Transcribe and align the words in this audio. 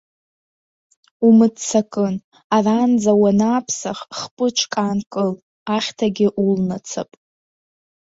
Умыццакын, 1.27 2.15
араанӡа 2.55 3.13
уанааԥсах 3.21 3.99
хпыҿк 4.17 4.73
аанкыл, 4.83 5.31
ахьҭагьы 5.75 6.27
улнацап. 6.43 7.09